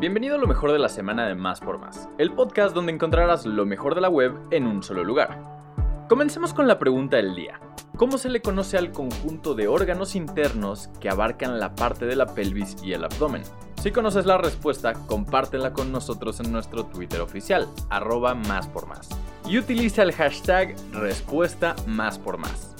Bienvenido 0.00 0.36
a 0.36 0.38
lo 0.38 0.46
mejor 0.46 0.70
de 0.70 0.78
la 0.78 0.88
semana 0.88 1.26
de 1.26 1.34
Más 1.34 1.58
por 1.58 1.80
Más, 1.80 2.08
el 2.18 2.32
podcast 2.32 2.72
donde 2.72 2.92
encontrarás 2.92 3.44
lo 3.44 3.66
mejor 3.66 3.96
de 3.96 4.00
la 4.00 4.08
web 4.08 4.32
en 4.52 4.68
un 4.68 4.84
solo 4.84 5.02
lugar. 5.02 5.42
Comencemos 6.08 6.54
con 6.54 6.68
la 6.68 6.78
pregunta 6.78 7.16
del 7.16 7.34
día. 7.34 7.58
¿Cómo 7.96 8.16
se 8.16 8.28
le 8.28 8.40
conoce 8.40 8.78
al 8.78 8.92
conjunto 8.92 9.56
de 9.56 9.66
órganos 9.66 10.14
internos 10.14 10.88
que 11.00 11.08
abarcan 11.08 11.58
la 11.58 11.74
parte 11.74 12.06
de 12.06 12.14
la 12.14 12.26
pelvis 12.26 12.76
y 12.80 12.92
el 12.92 13.02
abdomen? 13.02 13.42
Si 13.82 13.90
conoces 13.90 14.24
la 14.24 14.38
respuesta, 14.38 14.92
compártela 14.92 15.72
con 15.72 15.90
nosotros 15.90 16.38
en 16.38 16.52
nuestro 16.52 16.86
Twitter 16.86 17.20
oficial, 17.20 17.66
arroba 17.90 18.36
más 18.36 18.68
por 18.68 18.86
más. 18.86 19.08
Y 19.48 19.58
utiliza 19.58 20.04
el 20.04 20.12
hashtag 20.12 20.76
respuesta 20.92 21.74
más 21.88 22.20
por 22.20 22.38
más. 22.38 22.76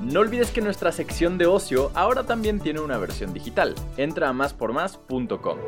No 0.00 0.20
olvides 0.20 0.50
que 0.50 0.62
nuestra 0.62 0.92
sección 0.92 1.36
de 1.36 1.44
ocio 1.44 1.90
ahora 1.94 2.24
también 2.24 2.58
tiene 2.58 2.80
una 2.80 2.96
versión 2.96 3.34
digital. 3.34 3.74
Entra 3.98 4.30
a 4.30 4.32
máspormás.com. 4.32 5.58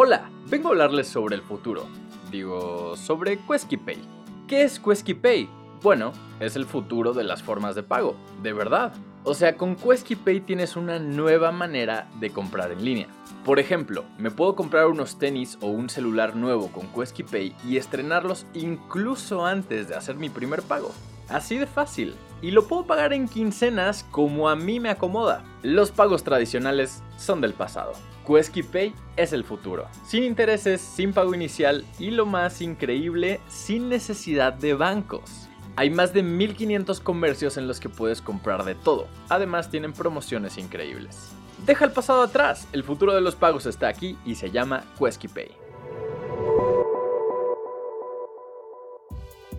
Hola, 0.00 0.30
vengo 0.48 0.68
a 0.68 0.70
hablarles 0.70 1.08
sobre 1.08 1.34
el 1.34 1.42
futuro. 1.42 1.88
Digo, 2.30 2.96
sobre 2.96 3.36
QuesquiPay. 3.38 3.98
¿Qué 4.46 4.62
es 4.62 4.78
QuesquiPay? 4.78 5.48
Bueno, 5.82 6.12
es 6.38 6.54
el 6.54 6.66
futuro 6.66 7.14
de 7.14 7.24
las 7.24 7.42
formas 7.42 7.74
de 7.74 7.82
pago, 7.82 8.14
de 8.40 8.52
verdad. 8.52 8.92
O 9.24 9.34
sea, 9.34 9.56
con 9.56 9.74
QuesquiPay 9.74 10.42
tienes 10.42 10.76
una 10.76 11.00
nueva 11.00 11.50
manera 11.50 12.08
de 12.20 12.30
comprar 12.30 12.70
en 12.70 12.84
línea. 12.84 13.08
Por 13.44 13.58
ejemplo, 13.58 14.04
me 14.18 14.30
puedo 14.30 14.54
comprar 14.54 14.86
unos 14.86 15.18
tenis 15.18 15.58
o 15.62 15.66
un 15.66 15.90
celular 15.90 16.36
nuevo 16.36 16.70
con 16.70 16.86
QuesquiPay 16.86 17.56
y 17.66 17.76
estrenarlos 17.76 18.46
incluso 18.54 19.46
antes 19.46 19.88
de 19.88 19.96
hacer 19.96 20.14
mi 20.14 20.30
primer 20.30 20.62
pago. 20.62 20.92
Así 21.28 21.58
de 21.58 21.66
fácil. 21.66 22.14
Y 22.40 22.52
lo 22.52 22.68
puedo 22.68 22.86
pagar 22.86 23.12
en 23.12 23.28
quincenas 23.28 24.04
como 24.10 24.48
a 24.48 24.56
mí 24.56 24.80
me 24.80 24.90
acomoda. 24.90 25.44
Los 25.62 25.90
pagos 25.90 26.22
tradicionales 26.22 27.02
son 27.16 27.40
del 27.40 27.52
pasado. 27.52 27.92
QuesquiPay 28.24 28.94
es 29.16 29.32
el 29.32 29.42
futuro. 29.42 29.88
Sin 30.06 30.22
intereses, 30.22 30.80
sin 30.80 31.12
pago 31.12 31.34
inicial 31.34 31.84
y 31.98 32.10
lo 32.10 32.26
más 32.26 32.60
increíble, 32.60 33.40
sin 33.48 33.88
necesidad 33.88 34.52
de 34.52 34.74
bancos. 34.74 35.48
Hay 35.76 35.90
más 35.90 36.12
de 36.12 36.22
1500 36.22 37.00
comercios 37.00 37.56
en 37.56 37.66
los 37.66 37.80
que 37.80 37.88
puedes 37.88 38.20
comprar 38.20 38.64
de 38.64 38.74
todo. 38.74 39.06
Además 39.28 39.70
tienen 39.70 39.92
promociones 39.92 40.58
increíbles. 40.58 41.30
Deja 41.64 41.84
el 41.84 41.92
pasado 41.92 42.22
atrás, 42.22 42.68
el 42.72 42.84
futuro 42.84 43.14
de 43.14 43.20
los 43.20 43.34
pagos 43.34 43.66
está 43.66 43.88
aquí 43.88 44.16
y 44.24 44.34
se 44.34 44.50
llama 44.50 44.84
QuesquiPay. 44.98 45.67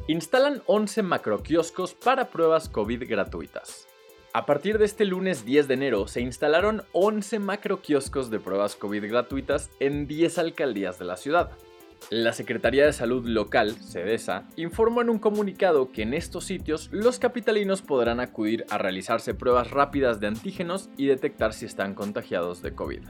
Instalan 0.10 0.64
11 0.66 1.04
macroquioscos 1.04 1.94
para 1.94 2.32
pruebas 2.32 2.68
COVID 2.68 3.08
gratuitas. 3.08 3.88
A 4.34 4.48
partir 4.48 4.80
de 4.80 4.86
este 4.86 5.06
lunes 5.06 5.46
10 5.46 5.68
de 5.68 5.76
enero 5.76 6.08
se 6.08 6.20
instalaron 6.20 6.82
11 6.94 7.38
macroquioscos 7.38 8.32
de 8.32 8.40
pruebas 8.40 8.76
COVID 8.76 9.08
gratuitas 9.08 9.70
en 9.80 10.08
10 10.08 10.40
alcaldías 10.40 10.98
de 10.98 11.06
la 11.06 11.16
ciudad. 11.16 11.52
La 12.10 12.34
Secretaría 12.34 12.88
de 12.88 12.94
Salud 12.94 13.24
Local, 13.24 13.76
SEDESA, 13.84 14.50
informó 14.56 15.04
en 15.04 15.12
un 15.12 15.20
comunicado 15.20 15.92
que 15.92 16.02
en 16.02 16.16
estos 16.16 16.44
sitios 16.46 16.90
los 16.92 17.20
capitalinos 17.20 17.84
podrán 17.84 18.20
acudir 18.20 18.66
a 18.72 18.80
realizarse 18.80 19.36
pruebas 19.36 19.70
rápidas 19.70 20.20
de 20.20 20.26
antígenos 20.26 20.90
y 20.98 21.06
detectar 21.06 21.54
si 21.54 21.68
están 21.68 21.94
contagiados 21.94 22.64
de 22.64 22.74
COVID. 22.74 23.04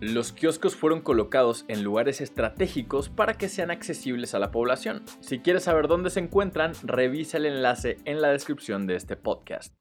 Los 0.00 0.32
kioscos 0.32 0.76
fueron 0.76 1.00
colocados 1.00 1.64
en 1.66 1.82
lugares 1.82 2.20
estratégicos 2.20 3.08
para 3.08 3.34
que 3.34 3.48
sean 3.48 3.72
accesibles 3.72 4.32
a 4.32 4.38
la 4.38 4.52
población. 4.52 5.02
Si 5.20 5.40
quieres 5.40 5.64
saber 5.64 5.88
dónde 5.88 6.10
se 6.10 6.20
encuentran, 6.20 6.72
revisa 6.84 7.38
el 7.38 7.46
enlace 7.46 7.96
en 8.04 8.20
la 8.20 8.28
descripción 8.28 8.86
de 8.86 8.94
este 8.94 9.16
podcast. 9.16 9.74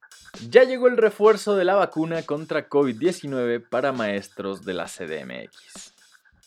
Ya 0.50 0.64
llegó 0.64 0.88
el 0.88 0.98
refuerzo 0.98 1.56
de 1.56 1.66
la 1.66 1.76
vacuna 1.76 2.24
contra 2.24 2.68
COVID-19 2.68 3.70
para 3.70 3.92
maestros 3.92 4.66
de 4.66 4.74
la 4.74 4.86
CDMX. 4.86 5.97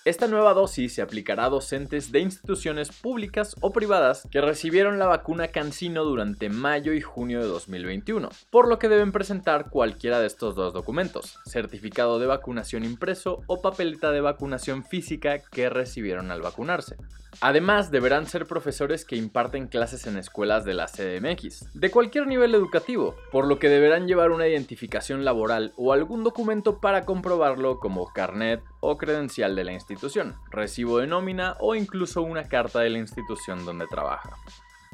Esta 0.07 0.27
nueva 0.27 0.55
dosis 0.55 0.95
se 0.95 1.03
aplicará 1.03 1.45
a 1.45 1.51
docentes 1.51 2.11
de 2.11 2.21
instituciones 2.21 2.89
públicas 2.89 3.55
o 3.61 3.71
privadas 3.71 4.27
que 4.31 4.41
recibieron 4.41 4.99
la 4.99 5.05
vacuna 5.05 5.49
Cancino 5.49 6.05
durante 6.05 6.49
mayo 6.49 6.95
y 6.95 7.03
junio 7.03 7.39
de 7.41 7.47
2021, 7.47 8.31
por 8.49 8.67
lo 8.67 8.79
que 8.79 8.89
deben 8.89 9.13
presentar 9.13 9.69
cualquiera 9.69 10.19
de 10.19 10.27
estos 10.27 10.55
dos 10.55 10.73
documentos, 10.73 11.39
certificado 11.45 12.19
de 12.19 12.27
vacunación 12.27 12.83
impreso 12.83 13.43
o 13.47 13.61
papeleta 13.61 14.11
de 14.11 14.23
vacunación 14.23 14.85
física 14.85 15.39
que 15.39 15.69
recibieron 15.69 16.31
al 16.31 16.41
vacunarse. 16.41 16.97
Además, 17.43 17.91
deberán 17.91 18.27
ser 18.27 18.47
profesores 18.47 19.05
que 19.05 19.17
imparten 19.17 19.67
clases 19.67 20.07
en 20.07 20.17
escuelas 20.17 20.65
de 20.65 20.73
la 20.73 20.87
CDMX, 20.87 21.75
de 21.75 21.91
cualquier 21.91 22.27
nivel 22.27 22.55
educativo, 22.55 23.17
por 23.31 23.47
lo 23.47 23.59
que 23.59 23.69
deberán 23.69 24.09
llevar 24.09 24.31
una 24.31 24.49
identificación 24.49 25.27
laboral 25.27 25.75
o 25.77 25.93
algún 25.93 26.25
documento 26.25 26.81
para 26.81 27.05
comprobarlo 27.05 27.79
como 27.79 28.13
carnet 28.15 28.63
o 28.81 28.99
credencial 28.99 29.55
de 29.55 29.65
la 29.65 29.73
institución, 29.73 30.37
recibo 30.51 30.99
de 30.99 31.07
nómina 31.07 31.57
o 31.61 31.75
incluso 31.75 32.23
una 32.23 32.45
carta 32.45 32.81
de 32.81 32.91
la 32.91 32.99
institución 32.99 33.65
donde 33.65 33.87
trabaja. 33.87 34.37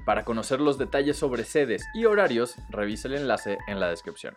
Para 0.04 0.24
conocer 0.24 0.60
los 0.60 0.78
detalles 0.78 1.16
sobre 1.16 1.44
sedes 1.44 1.84
y 1.94 2.04
horarios, 2.04 2.56
revise 2.70 3.08
el 3.08 3.14
enlace 3.14 3.58
en 3.66 3.80
la 3.80 3.88
descripción. 3.88 4.34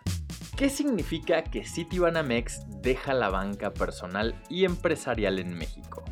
¿Qué 0.56 0.70
significa 0.70 1.44
que 1.44 1.64
Citibanamex 1.64 2.66
deja 2.82 3.14
la 3.14 3.30
banca 3.30 3.74
personal 3.74 4.42
y 4.50 4.66
empresarial 4.66 5.40
en 5.40 5.58
México? 5.58 6.04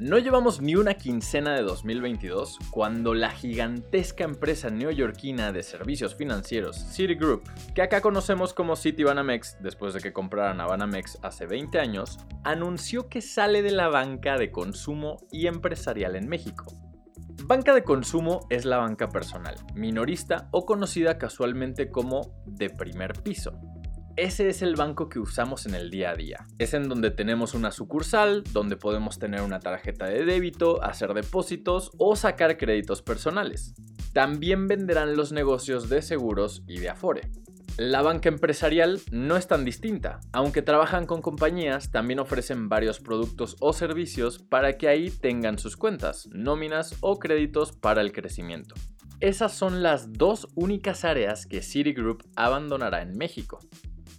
No 0.00 0.16
llevamos 0.16 0.62
ni 0.62 0.76
una 0.76 0.94
quincena 0.94 1.52
de 1.54 1.60
2022 1.60 2.58
cuando 2.70 3.12
la 3.12 3.28
gigantesca 3.32 4.24
empresa 4.24 4.70
neoyorquina 4.70 5.52
de 5.52 5.62
servicios 5.62 6.14
financieros 6.14 6.78
Citigroup, 6.90 7.46
que 7.74 7.82
acá 7.82 8.00
conocemos 8.00 8.54
como 8.54 8.76
Citibanamex 8.76 9.58
después 9.60 9.92
de 9.92 10.00
que 10.00 10.14
compraran 10.14 10.58
a 10.62 10.66
Banamex 10.66 11.18
hace 11.20 11.44
20 11.44 11.78
años, 11.80 12.16
anunció 12.44 13.10
que 13.10 13.20
sale 13.20 13.60
de 13.60 13.72
la 13.72 13.88
banca 13.88 14.38
de 14.38 14.50
consumo 14.50 15.18
y 15.30 15.48
empresarial 15.48 16.16
en 16.16 16.30
México. 16.30 16.64
Banca 17.44 17.74
de 17.74 17.84
consumo 17.84 18.46
es 18.48 18.64
la 18.64 18.78
banca 18.78 19.10
personal, 19.10 19.56
minorista 19.74 20.48
o 20.50 20.64
conocida 20.64 21.18
casualmente 21.18 21.90
como 21.90 22.42
de 22.46 22.70
primer 22.70 23.22
piso 23.22 23.52
ese 24.16 24.48
es 24.48 24.62
el 24.62 24.76
banco 24.76 25.08
que 25.08 25.18
usamos 25.18 25.66
en 25.66 25.74
el 25.74 25.90
día 25.90 26.10
a 26.10 26.14
día. 26.14 26.46
Es 26.58 26.74
en 26.74 26.88
donde 26.88 27.10
tenemos 27.10 27.54
una 27.54 27.70
sucursal, 27.70 28.44
donde 28.52 28.76
podemos 28.76 29.18
tener 29.18 29.42
una 29.42 29.60
tarjeta 29.60 30.06
de 30.06 30.24
débito, 30.24 30.82
hacer 30.82 31.14
depósitos 31.14 31.90
o 31.98 32.16
sacar 32.16 32.56
créditos 32.56 33.02
personales. 33.02 33.74
También 34.12 34.66
venderán 34.66 35.16
los 35.16 35.32
negocios 35.32 35.88
de 35.88 36.02
seguros 36.02 36.62
y 36.66 36.78
de 36.78 36.90
Afore. 36.90 37.30
La 37.78 38.02
banca 38.02 38.28
empresarial 38.28 39.00
no 39.10 39.36
es 39.36 39.46
tan 39.46 39.64
distinta. 39.64 40.20
Aunque 40.32 40.60
trabajan 40.60 41.06
con 41.06 41.22
compañías, 41.22 41.90
también 41.90 42.18
ofrecen 42.18 42.68
varios 42.68 43.00
productos 43.00 43.56
o 43.60 43.72
servicios 43.72 44.38
para 44.38 44.76
que 44.76 44.88
ahí 44.88 45.10
tengan 45.10 45.58
sus 45.58 45.76
cuentas, 45.76 46.28
nóminas 46.32 46.96
o 47.00 47.18
créditos 47.18 47.72
para 47.72 48.02
el 48.02 48.12
crecimiento. 48.12 48.74
Esas 49.20 49.52
son 49.52 49.82
las 49.82 50.12
dos 50.12 50.48
únicas 50.54 51.04
áreas 51.04 51.46
que 51.46 51.62
Citigroup 51.62 52.22
abandonará 52.36 53.02
en 53.02 53.16
México. 53.16 53.60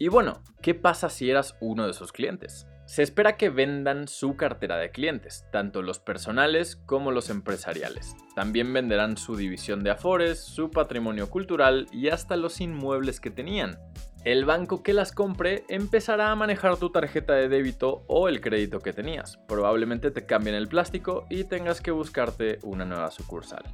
Y 0.02 0.08
bueno, 0.08 0.42
¿qué 0.64 0.74
pasa 0.74 1.10
si 1.10 1.30
eras 1.30 1.56
uno 1.62 1.86
de 1.86 1.94
sus 1.94 2.12
clientes? 2.12 2.66
Se 2.88 3.04
espera 3.04 3.38
que 3.38 3.52
vendan 3.52 4.08
su 4.08 4.36
cartera 4.36 4.78
de 4.78 4.90
clientes, 4.90 5.46
tanto 5.52 5.84
los 5.84 6.00
personales 6.00 6.76
como 6.88 7.12
los 7.12 7.30
empresariales. 7.30 8.16
También 8.34 8.74
venderán 8.74 9.16
su 9.16 9.36
división 9.36 9.84
de 9.84 9.92
afores, 9.92 10.40
su 10.40 10.72
patrimonio 10.72 11.30
cultural 11.30 11.86
y 11.92 12.10
hasta 12.10 12.36
los 12.36 12.62
inmuebles 12.62 13.20
que 13.20 13.30
tenían. 13.30 13.78
El 14.26 14.44
banco 14.46 14.82
que 14.82 14.96
las 14.96 15.12
compre 15.12 15.66
empezará 15.70 16.32
a 16.32 16.36
manejar 16.36 16.78
tu 16.78 16.90
tarjeta 16.90 17.34
de 17.34 17.48
débito 17.48 18.04
o 18.08 18.28
el 18.28 18.42
crédito 18.42 18.80
que 18.80 18.94
tenías. 18.94 19.38
Probablemente 19.48 20.10
te 20.10 20.26
cambien 20.26 20.56
el 20.56 20.68
plástico 20.68 21.28
y 21.30 21.44
tengas 21.44 21.80
que 21.80 21.92
buscarte 21.92 22.58
una 22.64 22.86
nueva 22.86 23.12
sucursal. 23.12 23.66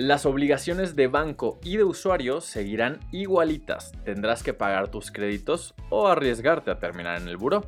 Las 0.00 0.26
obligaciones 0.26 0.94
de 0.94 1.08
banco 1.08 1.58
y 1.64 1.76
de 1.76 1.82
usuario 1.82 2.40
seguirán 2.40 3.00
igualitas. 3.10 3.90
Tendrás 4.04 4.44
que 4.44 4.54
pagar 4.54 4.92
tus 4.92 5.10
créditos 5.10 5.74
o 5.90 6.06
arriesgarte 6.06 6.70
a 6.70 6.78
terminar 6.78 7.20
en 7.20 7.26
el 7.26 7.36
buró. 7.36 7.64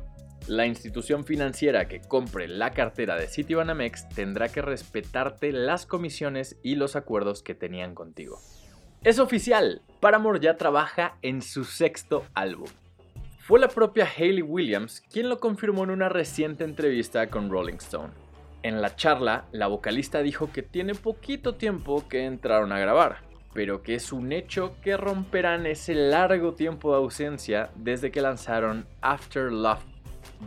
La 0.47 0.65
institución 0.65 1.25
financiera 1.25 1.89
que 1.89 1.99
compre 1.99 2.47
la 2.47 2.71
cartera 2.71 3.17
de 3.17 3.27
Citibanamex 3.27 4.07
tendrá 4.07 4.47
que 4.47 4.61
respetarte 4.61 5.51
las 5.51 5.85
comisiones 5.85 6.55
y 6.63 6.75
los 6.75 6.95
acuerdos 6.95 7.43
que 7.43 7.53
tenían 7.53 7.95
contigo. 7.95 8.39
Es 9.03 9.19
oficial, 9.19 9.81
Paramore 9.99 10.39
ya 10.39 10.55
trabaja 10.55 11.17
en 11.21 11.41
su 11.41 11.65
sexto 11.65 12.23
álbum. 12.33 12.69
Fue 13.39 13.59
la 13.59 13.67
propia 13.67 14.07
Hayley 14.07 14.41
Williams 14.41 15.03
quien 15.11 15.27
lo 15.27 15.41
confirmó 15.41 15.83
en 15.83 15.89
una 15.89 16.07
reciente 16.07 16.63
entrevista 16.63 17.27
con 17.27 17.49
Rolling 17.49 17.79
Stone. 17.79 18.13
En 18.63 18.81
la 18.81 18.95
charla, 18.95 19.45
la 19.51 19.67
vocalista 19.67 20.21
dijo 20.21 20.51
que 20.51 20.61
tiene 20.61 20.95
poquito 20.95 21.55
tiempo 21.55 22.07
que 22.07 22.25
entraron 22.25 22.71
a 22.71 22.79
grabar, 22.79 23.17
pero 23.53 23.81
que 23.81 23.95
es 23.95 24.11
un 24.11 24.31
hecho 24.31 24.75
que 24.81 24.97
romperán 24.97 25.65
ese 25.65 25.95
largo 25.95 26.53
tiempo 26.53 26.91
de 26.91 26.97
ausencia 26.97 27.69
desde 27.75 28.11
que 28.11 28.21
lanzaron 28.21 28.85
After 29.01 29.51
Love 29.51 29.91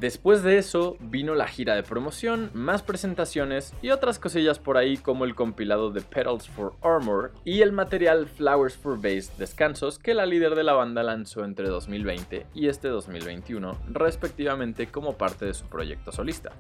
Después 0.00 0.42
de 0.42 0.58
eso 0.58 0.96
vino 0.98 1.36
la 1.36 1.46
gira 1.46 1.76
de 1.76 1.84
promoción, 1.84 2.50
más 2.52 2.82
presentaciones 2.82 3.72
y 3.80 3.90
otras 3.90 4.18
cosillas 4.18 4.58
por 4.58 4.76
ahí 4.76 4.96
como 4.96 5.24
el 5.24 5.36
compilado 5.36 5.90
de 5.90 6.00
Pedals 6.00 6.48
for 6.48 6.74
Armor 6.82 7.32
y 7.44 7.62
el 7.62 7.70
material 7.70 8.26
Flowers 8.26 8.76
for 8.76 9.00
Bass 9.00 9.38
Descansos 9.38 10.00
que 10.00 10.14
la 10.14 10.26
líder 10.26 10.56
de 10.56 10.64
la 10.64 10.72
banda 10.72 11.04
lanzó 11.04 11.44
entre 11.44 11.68
2020 11.68 12.46
y 12.54 12.66
este 12.66 12.88
2021 12.88 13.78
respectivamente 13.88 14.88
como 14.88 15.16
parte 15.16 15.46
de 15.46 15.54
su 15.54 15.64
proyecto 15.66 16.10
solista. 16.10 16.50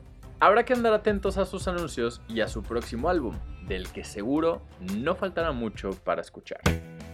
Habrá 0.44 0.66
que 0.66 0.74
andar 0.74 0.92
atentos 0.92 1.38
a 1.38 1.46
sus 1.46 1.68
anuncios 1.68 2.20
y 2.28 2.42
a 2.42 2.48
su 2.48 2.62
próximo 2.62 3.08
álbum, 3.08 3.34
del 3.66 3.88
que 3.88 4.04
seguro 4.04 4.60
no 4.94 5.14
faltará 5.14 5.52
mucho 5.52 5.92
para 6.04 6.20
escuchar. 6.20 6.60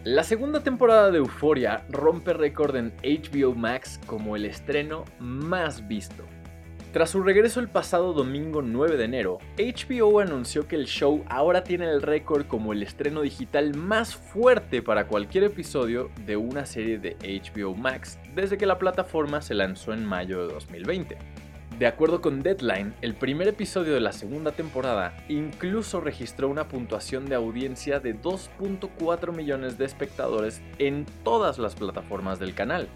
La 0.03 0.25
segunda 0.25 0.65
temporada 0.65 1.13
de 1.13 1.19
Euphoria 1.19 1.85
rompe 1.91 2.33
récord 2.33 2.75
en 2.75 2.93
HBO 3.05 3.55
Max 3.55 4.01
como 4.05 4.35
el 4.35 4.47
estreno 4.47 5.05
más 5.21 5.87
visto. 5.87 6.25
Tras 6.93 7.11
su 7.11 7.23
regreso 7.23 7.61
el 7.61 7.69
pasado 7.69 8.15
domingo 8.15 8.63
9 8.63 8.97
de 8.97 9.05
enero, 9.05 9.39
HBO 9.57 10.19
anunció 10.19 10.67
que 10.67 10.75
el 10.75 10.87
show 10.87 11.23
ahora 11.29 11.63
tiene 11.63 11.89
el 11.89 12.03
récord 12.03 12.49
como 12.49 12.73
el 12.73 12.83
estreno 12.83 13.21
digital 13.21 13.77
más 13.77 14.17
fuerte 14.17 14.83
para 14.83 15.07
cualquier 15.07 15.45
episodio 15.45 16.11
de 16.27 16.37
una 16.37 16.67
serie 16.67 16.99
de 16.99 17.17
HBO 17.23 17.77
Max 17.77 18.19
desde 18.35 18.59
que 18.59 18.67
la 18.67 18.81
plataforma 18.81 19.41
se 19.41 19.55
lanzó 19.55 19.93
en 19.93 20.05
mayo 20.05 20.49
de 20.49 20.53
2020. 20.53 21.40
De 21.81 21.87
acuerdo 21.87 22.21
con 22.21 22.43
Deadline, 22.43 22.93
el 23.01 23.15
primer 23.15 23.49
episodio 23.49 23.95
de 23.95 24.01
la 24.01 24.13
segunda 24.13 24.53
temporada 24.53 25.17
incluso 25.31 26.03
registró 26.03 26.51
una 26.51 26.69
puntuación 26.69 27.25
de 27.25 27.37
audiencia 27.37 28.01
de 28.01 28.15
2.4 28.15 29.35
millones 29.35 29.79
de 29.79 29.87
espectadores 29.87 30.61
en 30.77 31.07
todas 31.25 31.59
las 31.59 31.75
plataformas 31.75 32.39
del 32.39 32.55
canal. 32.55 32.87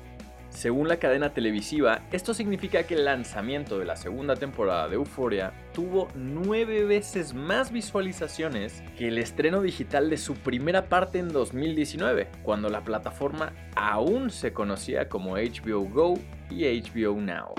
Según 0.50 0.86
la 0.86 0.98
cadena 0.98 1.32
televisiva, 1.32 2.02
esto 2.12 2.34
significa 2.34 2.82
que 2.82 2.92
el 2.92 3.06
lanzamiento 3.06 3.78
de 3.78 3.86
la 3.86 3.96
segunda 3.96 4.36
temporada 4.36 4.86
de 4.86 4.96
Euphoria 4.96 5.54
tuvo 5.72 6.08
nueve 6.14 6.84
veces 6.84 7.32
más 7.32 7.72
visualizaciones 7.72 8.82
que 8.98 9.08
el 9.08 9.16
estreno 9.16 9.62
digital 9.62 10.10
de 10.10 10.18
su 10.18 10.34
primera 10.34 10.90
parte 10.90 11.18
en 11.20 11.28
2019, 11.28 12.28
cuando 12.42 12.68
la 12.68 12.84
plataforma 12.84 13.54
aún 13.76 14.28
se 14.28 14.52
conocía 14.52 15.08
como 15.08 15.36
HBO 15.36 15.88
Go 15.88 16.18
y 16.50 16.66
HBO 16.66 17.18
Now. 17.18 17.54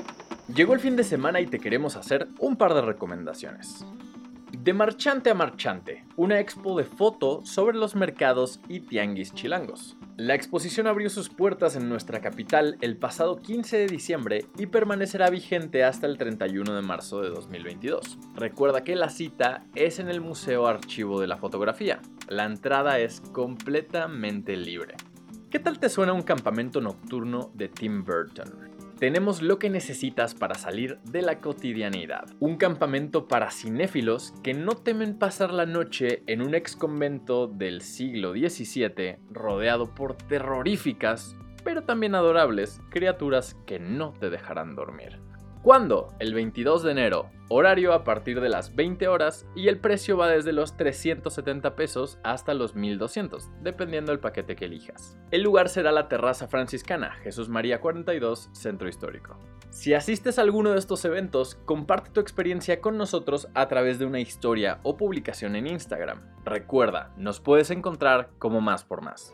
Llegó 0.53 0.73
el 0.73 0.79
fin 0.79 0.95
de 0.95 1.03
semana 1.03 1.41
y 1.41 1.47
te 1.47 1.59
queremos 1.59 1.95
hacer 1.95 2.27
un 2.39 2.55
par 2.55 2.75
de 2.75 2.81
recomendaciones. 2.81 3.83
De 4.51 4.73
Marchante 4.73 5.31
a 5.31 5.33
Marchante, 5.33 6.05
una 6.17 6.39
expo 6.39 6.77
de 6.77 6.83
foto 6.83 7.43
sobre 7.43 7.77
los 7.77 7.95
mercados 7.95 8.59
y 8.69 8.81
tianguis 8.81 9.33
chilangos. 9.33 9.97
La 10.17 10.35
exposición 10.35 10.85
abrió 10.85 11.09
sus 11.09 11.29
puertas 11.29 11.75
en 11.75 11.89
nuestra 11.89 12.21
capital 12.21 12.77
el 12.81 12.95
pasado 12.95 13.41
15 13.41 13.77
de 13.77 13.87
diciembre 13.87 14.45
y 14.57 14.67
permanecerá 14.67 15.31
vigente 15.31 15.83
hasta 15.83 16.05
el 16.05 16.17
31 16.17 16.75
de 16.75 16.81
marzo 16.83 17.21
de 17.21 17.29
2022. 17.29 18.19
Recuerda 18.35 18.83
que 18.83 18.95
la 18.95 19.09
cita 19.09 19.65
es 19.73 19.97
en 19.97 20.09
el 20.09 20.21
Museo 20.21 20.67
Archivo 20.67 21.19
de 21.19 21.27
la 21.27 21.37
Fotografía. 21.37 22.01
La 22.29 22.45
entrada 22.45 22.99
es 22.99 23.19
completamente 23.19 24.55
libre. 24.55 24.95
¿Qué 25.49 25.57
tal 25.57 25.79
te 25.79 25.89
suena 25.89 26.13
un 26.13 26.23
campamento 26.23 26.81
nocturno 26.81 27.49
de 27.55 27.67
Tim 27.67 28.05
Burton? 28.05 28.74
Tenemos 28.99 29.41
lo 29.41 29.59
que 29.59 29.69
necesitas 29.69 30.33
para 30.33 30.55
salir 30.55 30.99
de 31.03 31.21
la 31.21 31.39
cotidianidad. 31.39 32.25
Un 32.39 32.57
campamento 32.57 33.27
para 33.27 33.51
cinéfilos 33.51 34.33
que 34.43 34.53
no 34.53 34.73
temen 34.73 35.17
pasar 35.17 35.51
la 35.51 35.65
noche 35.65 36.23
en 36.27 36.41
un 36.41 36.55
ex 36.55 36.75
convento 36.75 37.47
del 37.47 37.81
siglo 37.81 38.31
XVII 38.33 39.17
rodeado 39.31 39.93
por 39.93 40.15
terroríficas, 40.15 41.35
pero 41.63 41.83
también 41.83 42.15
adorables, 42.15 42.81
criaturas 42.89 43.55
que 43.65 43.79
no 43.79 44.13
te 44.13 44.29
dejarán 44.29 44.75
dormir. 44.75 45.24
¿Cuándo? 45.65 46.13
El 46.19 46.35
22 46.35 46.83
de 46.83 46.91
enero, 46.91 47.31
horario 47.49 47.93
a 47.93 48.03
partir 48.03 48.39
de 48.39 48.49
las 48.49 48.75
20 48.75 49.07
horas 49.07 49.47
y 49.55 49.67
el 49.67 49.79
precio 49.79 50.15
va 50.15 50.27
desde 50.27 50.53
los 50.53 50.77
370 50.77 51.75
pesos 51.75 52.19
hasta 52.21 52.53
los 52.53 52.75
1200, 52.75 53.49
dependiendo 53.63 54.11
del 54.11 54.19
paquete 54.19 54.55
que 54.55 54.65
elijas. 54.65 55.17
El 55.31 55.41
lugar 55.41 55.69
será 55.69 55.91
la 55.91 56.07
Terraza 56.07 56.47
Franciscana, 56.47 57.15
Jesús 57.23 57.49
María 57.49 57.81
42, 57.81 58.51
Centro 58.51 58.87
Histórico. 58.87 59.39
Si 59.71 59.95
asistes 59.95 60.37
a 60.37 60.43
alguno 60.43 60.69
de 60.69 60.77
estos 60.77 61.03
eventos, 61.03 61.55
comparte 61.65 62.11
tu 62.11 62.19
experiencia 62.19 62.79
con 62.79 62.95
nosotros 62.99 63.47
a 63.55 63.67
través 63.67 63.97
de 63.97 64.05
una 64.05 64.19
historia 64.19 64.81
o 64.83 64.97
publicación 64.97 65.55
en 65.55 65.65
Instagram. 65.65 66.21
Recuerda, 66.43 67.11
nos 67.17 67.39
puedes 67.39 67.71
encontrar 67.71 68.29
como 68.37 68.61
más 68.61 68.83
por 68.83 69.01
más. 69.01 69.33